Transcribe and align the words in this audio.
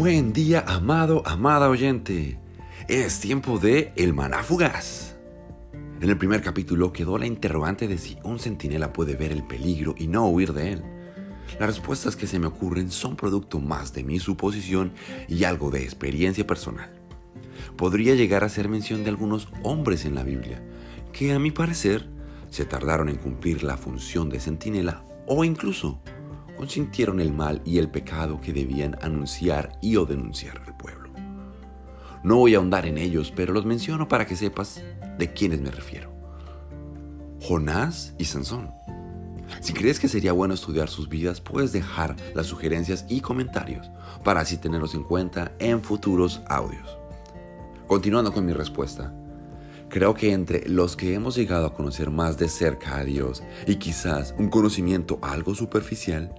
Buen 0.00 0.32
día, 0.32 0.64
amado, 0.66 1.22
amada 1.26 1.68
oyente. 1.68 2.38
Es 2.88 3.20
tiempo 3.20 3.58
de 3.58 3.92
El 3.96 4.14
Maná 4.14 4.42
Fugaz. 4.42 5.18
En 6.00 6.08
el 6.08 6.16
primer 6.16 6.40
capítulo 6.40 6.90
quedó 6.90 7.18
la 7.18 7.26
interrogante 7.26 7.86
de 7.86 7.98
si 7.98 8.16
un 8.24 8.38
centinela 8.38 8.94
puede 8.94 9.14
ver 9.14 9.30
el 9.30 9.46
peligro 9.46 9.94
y 9.98 10.06
no 10.06 10.26
huir 10.26 10.54
de 10.54 10.72
él. 10.72 10.82
Las 11.58 11.68
respuestas 11.68 12.16
que 12.16 12.26
se 12.26 12.38
me 12.38 12.46
ocurren 12.46 12.90
son 12.90 13.14
producto 13.14 13.60
más 13.60 13.92
de 13.92 14.02
mi 14.02 14.18
suposición 14.18 14.94
y 15.28 15.44
algo 15.44 15.70
de 15.70 15.82
experiencia 15.82 16.46
personal. 16.46 16.90
Podría 17.76 18.14
llegar 18.14 18.42
a 18.42 18.48
ser 18.48 18.70
mención 18.70 19.04
de 19.04 19.10
algunos 19.10 19.48
hombres 19.62 20.06
en 20.06 20.14
la 20.14 20.22
Biblia, 20.22 20.62
que 21.12 21.34
a 21.34 21.38
mi 21.38 21.50
parecer 21.50 22.08
se 22.48 22.64
tardaron 22.64 23.10
en 23.10 23.16
cumplir 23.16 23.62
la 23.62 23.76
función 23.76 24.30
de 24.30 24.40
centinela 24.40 25.04
o 25.26 25.44
incluso 25.44 26.00
consintieron 26.60 27.20
el 27.20 27.32
mal 27.32 27.62
y 27.64 27.78
el 27.78 27.88
pecado 27.88 28.38
que 28.38 28.52
debían 28.52 28.94
anunciar 29.00 29.78
y 29.80 29.96
o 29.96 30.04
denunciar 30.04 30.60
al 30.66 30.76
pueblo. 30.76 31.08
No 32.22 32.36
voy 32.36 32.54
a 32.54 32.58
ahondar 32.58 32.84
en 32.84 32.98
ellos, 32.98 33.32
pero 33.34 33.54
los 33.54 33.64
menciono 33.64 34.08
para 34.08 34.26
que 34.26 34.36
sepas 34.36 34.82
de 35.16 35.32
quiénes 35.32 35.62
me 35.62 35.70
refiero. 35.70 36.12
Jonás 37.40 38.14
y 38.18 38.26
Sansón. 38.26 38.70
Si 39.62 39.72
crees 39.72 39.98
que 39.98 40.06
sería 40.06 40.32
bueno 40.32 40.52
estudiar 40.52 40.90
sus 40.90 41.08
vidas, 41.08 41.40
puedes 41.40 41.72
dejar 41.72 42.14
las 42.34 42.48
sugerencias 42.48 43.06
y 43.08 43.22
comentarios 43.22 43.90
para 44.22 44.40
así 44.40 44.58
tenerlos 44.58 44.94
en 44.94 45.04
cuenta 45.04 45.52
en 45.60 45.82
futuros 45.82 46.42
audios. 46.46 46.98
Continuando 47.86 48.34
con 48.34 48.44
mi 48.44 48.52
respuesta, 48.52 49.14
creo 49.88 50.12
que 50.12 50.34
entre 50.34 50.68
los 50.68 50.94
que 50.94 51.14
hemos 51.14 51.36
llegado 51.36 51.64
a 51.64 51.74
conocer 51.74 52.10
más 52.10 52.36
de 52.36 52.50
cerca 52.50 52.98
a 52.98 53.04
Dios 53.04 53.42
y 53.66 53.76
quizás 53.76 54.34
un 54.36 54.50
conocimiento 54.50 55.18
algo 55.22 55.54
superficial, 55.54 56.34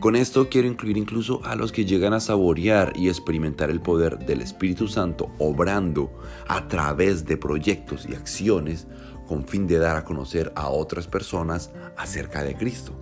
con 0.00 0.14
esto 0.14 0.48
quiero 0.48 0.68
incluir 0.68 0.96
incluso 0.96 1.44
a 1.44 1.56
los 1.56 1.72
que 1.72 1.84
llegan 1.84 2.12
a 2.12 2.20
saborear 2.20 2.92
y 2.94 3.08
experimentar 3.08 3.68
el 3.68 3.80
poder 3.80 4.18
del 4.18 4.42
Espíritu 4.42 4.86
Santo 4.86 5.32
obrando 5.38 6.12
a 6.46 6.68
través 6.68 7.24
de 7.24 7.36
proyectos 7.36 8.06
y 8.08 8.14
acciones 8.14 8.86
con 9.26 9.44
fin 9.44 9.66
de 9.66 9.78
dar 9.78 9.96
a 9.96 10.04
conocer 10.04 10.52
a 10.54 10.68
otras 10.68 11.08
personas 11.08 11.70
acerca 11.96 12.44
de 12.44 12.54
Cristo. 12.54 12.92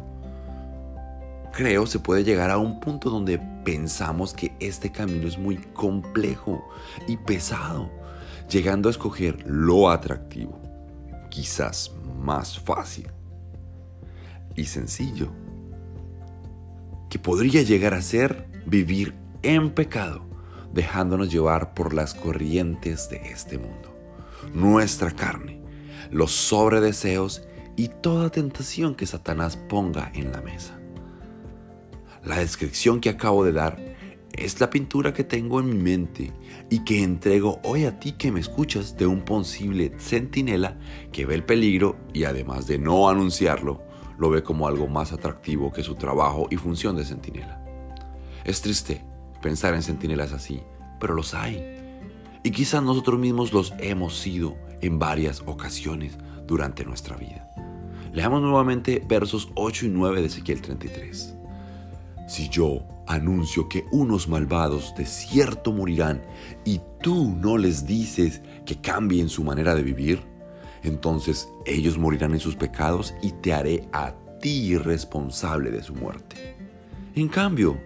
Creo 1.52 1.86
se 1.86 1.98
puede 1.98 2.24
llegar 2.24 2.50
a 2.50 2.58
un 2.58 2.80
punto 2.80 3.10
donde 3.10 3.38
pensamos 3.64 4.32
que 4.32 4.52
este 4.58 4.90
camino 4.90 5.28
es 5.28 5.38
muy 5.38 5.56
complejo 5.56 6.66
y 7.06 7.18
pesado, 7.18 7.90
llegando 8.48 8.88
a 8.88 8.92
escoger 8.92 9.44
lo 9.46 9.90
atractivo, 9.90 10.58
quizás 11.30 11.92
más 12.18 12.58
fácil 12.58 13.08
y 14.54 14.64
sencillo 14.64 15.30
podría 17.18 17.62
llegar 17.62 17.94
a 17.94 18.02
ser 18.02 18.48
vivir 18.66 19.14
en 19.42 19.70
pecado, 19.70 20.26
dejándonos 20.72 21.30
llevar 21.30 21.74
por 21.74 21.94
las 21.94 22.14
corrientes 22.14 23.08
de 23.08 23.16
este 23.30 23.58
mundo, 23.58 23.96
nuestra 24.52 25.10
carne, 25.12 25.60
los 26.10 26.32
sobredeseos 26.32 27.42
y 27.76 27.88
toda 27.88 28.30
tentación 28.30 28.94
que 28.94 29.06
Satanás 29.06 29.56
ponga 29.56 30.10
en 30.14 30.32
la 30.32 30.40
mesa. 30.40 30.78
La 32.24 32.38
descripción 32.38 33.00
que 33.00 33.10
acabo 33.10 33.44
de 33.44 33.52
dar 33.52 33.78
es 34.32 34.60
la 34.60 34.68
pintura 34.68 35.14
que 35.14 35.24
tengo 35.24 35.60
en 35.60 35.68
mi 35.68 35.82
mente 35.82 36.32
y 36.70 36.84
que 36.84 37.02
entrego 37.02 37.60
hoy 37.62 37.84
a 37.84 37.98
ti 37.98 38.12
que 38.12 38.32
me 38.32 38.40
escuchas 38.40 38.96
de 38.96 39.06
un 39.06 39.22
posible 39.22 39.92
centinela 39.98 40.78
que 41.12 41.24
ve 41.24 41.34
el 41.36 41.44
peligro 41.44 41.96
y 42.12 42.24
además 42.24 42.66
de 42.66 42.78
no 42.78 43.08
anunciarlo, 43.08 43.82
lo 44.18 44.30
ve 44.30 44.42
como 44.42 44.66
algo 44.66 44.86
más 44.88 45.12
atractivo 45.12 45.72
que 45.72 45.82
su 45.82 45.94
trabajo 45.94 46.46
y 46.50 46.56
función 46.56 46.96
de 46.96 47.04
centinela. 47.04 47.62
Es 48.44 48.60
triste 48.60 49.04
pensar 49.42 49.74
en 49.74 49.82
centinelas 49.82 50.32
así, 50.32 50.62
pero 51.00 51.14
los 51.14 51.34
hay. 51.34 51.62
Y 52.42 52.50
quizás 52.50 52.82
nosotros 52.82 53.18
mismos 53.18 53.52
los 53.52 53.74
hemos 53.78 54.18
sido 54.18 54.56
en 54.80 54.98
varias 54.98 55.42
ocasiones 55.46 56.16
durante 56.46 56.84
nuestra 56.84 57.16
vida. 57.16 57.50
Leamos 58.12 58.40
nuevamente 58.40 59.04
versos 59.06 59.50
8 59.56 59.86
y 59.86 59.88
9 59.88 60.20
de 60.20 60.26
Ezequiel 60.26 60.62
33. 60.62 61.36
Si 62.28 62.48
yo 62.48 62.82
anuncio 63.06 63.68
que 63.68 63.84
unos 63.92 64.28
malvados 64.28 64.94
de 64.96 65.06
cierto 65.06 65.72
morirán 65.72 66.22
y 66.64 66.80
tú 67.02 67.36
no 67.40 67.58
les 67.58 67.86
dices 67.86 68.42
que 68.64 68.80
cambien 68.80 69.28
su 69.28 69.44
manera 69.44 69.74
de 69.74 69.82
vivir, 69.82 70.22
entonces 70.86 71.48
ellos 71.64 71.98
morirán 71.98 72.32
en 72.32 72.40
sus 72.40 72.56
pecados 72.56 73.14
y 73.22 73.32
te 73.32 73.52
haré 73.52 73.88
a 73.92 74.14
ti 74.40 74.76
responsable 74.76 75.70
de 75.70 75.82
su 75.82 75.94
muerte. 75.94 76.56
En 77.14 77.28
cambio, 77.28 77.78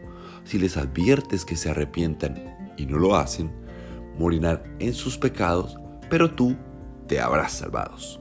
si 0.45 0.59
les 0.59 0.77
adviertes 0.77 1.45
que 1.45 1.57
se 1.57 1.71
arrepientan 1.71 2.75
y 2.77 2.87
no 2.87 2.99
lo 2.99 3.17
hacen, 3.17 3.51
morirán 4.19 4.63
en 4.79 4.93
sus 4.93 5.17
pecados, 5.17 5.79
pero 6.09 6.31
tú 6.31 6.57
te 7.07 7.21
habrás 7.21 7.53
salvados. 7.53 8.21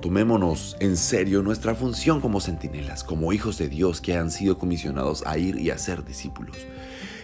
Tomémonos 0.00 0.76
en 0.78 0.96
serio 0.96 1.42
nuestra 1.42 1.74
función 1.74 2.20
como 2.20 2.40
centinelas, 2.40 3.02
como 3.02 3.32
hijos 3.32 3.58
de 3.58 3.68
Dios 3.68 4.00
que 4.00 4.16
han 4.16 4.30
sido 4.30 4.56
comisionados 4.56 5.24
a 5.26 5.38
ir 5.38 5.58
y 5.58 5.70
a 5.70 5.78
ser 5.78 6.04
discípulos. 6.04 6.56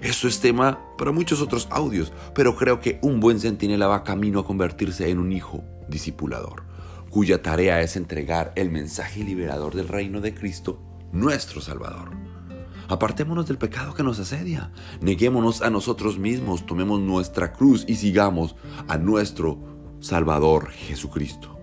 Eso 0.04 0.28
es 0.28 0.38
tema 0.38 0.78
para 0.98 1.12
muchos 1.12 1.41
otros 1.41 1.66
audios, 1.70 2.12
pero 2.34 2.56
creo 2.56 2.78
que 2.78 2.98
un 3.00 3.20
buen 3.20 3.41
centinela 3.41 3.87
va 3.87 4.04
camino 4.04 4.38
a 4.38 4.44
convertirse 4.44 5.09
en 5.09 5.19
un 5.19 5.32
hijo 5.32 5.65
discipulador, 5.88 6.65
cuya 7.09 7.41
tarea 7.41 7.81
es 7.81 7.97
entregar 7.97 8.53
el 8.54 8.70
mensaje 8.70 9.25
liberador 9.25 9.75
del 9.75 9.88
reino 9.88 10.20
de 10.20 10.34
Cristo, 10.34 10.78
nuestro 11.10 11.62
Salvador. 11.62 12.10
Apartémonos 12.87 13.47
del 13.47 13.56
pecado 13.56 13.94
que 13.94 14.03
nos 14.03 14.20
asedia, 14.20 14.70
neguémonos 15.00 15.62
a 15.62 15.70
nosotros 15.70 16.19
mismos, 16.19 16.66
tomemos 16.66 17.00
nuestra 17.00 17.54
cruz 17.54 17.87
y 17.88 17.94
sigamos 17.94 18.56
a 18.87 18.98
nuestro 18.98 19.59
Salvador 20.00 20.69
Jesucristo. 20.70 21.59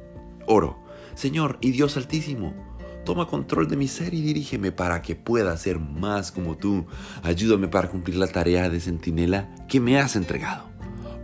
Oro 0.47 0.81
Señor 1.15 1.57
y 1.61 1.71
Dios 1.71 1.97
Altísimo, 1.97 2.70
toma 3.03 3.27
control 3.27 3.67
de 3.67 3.77
mi 3.77 3.87
ser 3.87 4.13
y 4.13 4.21
dirígeme 4.21 4.71
para 4.71 5.01
que 5.01 5.15
pueda 5.15 5.55
ser 5.57 5.79
más 5.79 6.31
como 6.31 6.57
tú. 6.57 6.85
Ayúdame 7.23 7.67
para 7.67 7.89
cumplir 7.89 8.17
la 8.17 8.27
tarea 8.27 8.69
de 8.69 8.79
centinela 8.79 9.49
que 9.67 9.79
me 9.79 9.99
has 9.99 10.15
entregado. 10.15 10.65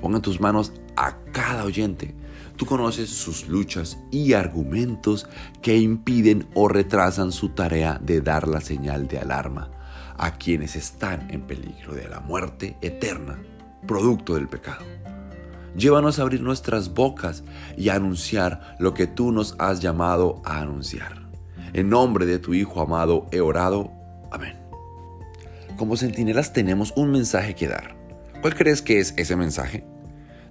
Ponga 0.02 0.18
en 0.18 0.22
tus 0.22 0.40
manos 0.40 0.74
a 0.96 1.18
cada 1.32 1.64
oyente. 1.64 2.16
Tú 2.56 2.66
conoces 2.66 3.10
sus 3.10 3.48
luchas 3.48 4.00
y 4.12 4.34
argumentos 4.34 5.28
que 5.62 5.78
impiden 5.78 6.48
o 6.56 6.68
retrasan 6.68 7.32
su 7.32 7.50
tarea 7.50 8.00
de 8.02 8.22
dar 8.22 8.48
la 8.48 8.62
señal 8.62 9.08
de 9.08 9.20
alarma 9.20 9.72
a 10.18 10.32
quienes 10.38 10.76
están 10.76 11.30
en 11.30 11.42
peligro 11.42 11.94
de 11.94 12.10
la 12.10 12.20
muerte 12.20 12.76
eterna, 12.82 13.40
producto 13.86 14.34
del 14.34 14.48
pecado. 14.48 14.84
Llévanos 15.76 16.18
a 16.18 16.24
abrir 16.24 16.42
nuestras 16.42 16.94
bocas 16.96 17.44
y 17.78 17.90
anunciar 17.90 18.76
lo 18.80 18.96
que 18.96 19.06
tú 19.06 19.32
nos 19.32 19.56
has 19.60 19.80
llamado 19.80 20.42
a 20.44 20.60
anunciar. 20.60 21.27
En 21.78 21.90
nombre 21.90 22.26
de 22.26 22.40
tu 22.40 22.56
Hijo 22.56 22.82
amado 22.82 23.28
he 23.32 23.40
orado. 23.40 23.92
Amén. 24.32 24.56
Como 25.78 25.96
centinelas 25.96 26.52
tenemos 26.52 26.92
un 26.96 27.12
mensaje 27.12 27.54
que 27.54 27.68
dar. 27.68 27.96
¿Cuál 28.42 28.56
crees 28.56 28.82
que 28.82 29.00
es 29.00 29.14
ese 29.16 29.36
mensaje? 29.36 29.86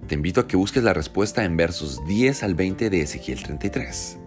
Te 0.07 0.15
invito 0.15 0.39
a 0.39 0.47
que 0.47 0.55
busques 0.55 0.81
la 0.81 0.93
respuesta 0.93 1.43
en 1.43 1.57
versos 1.57 1.99
10 2.07 2.43
al 2.43 2.55
20 2.55 2.89
de 2.89 3.01
Ezequiel 3.01 3.43
33. 3.43 4.17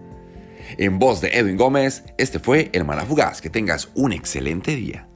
En 0.77 0.99
voz 0.99 1.22
de 1.22 1.28
Edwin 1.28 1.56
Gómez, 1.56 2.05
este 2.19 2.38
fue 2.38 2.69
El 2.75 2.84
Malafugaz. 2.84 3.41
Que 3.41 3.49
tengas 3.49 3.88
un 3.94 4.12
excelente 4.12 4.77
día. 4.77 5.09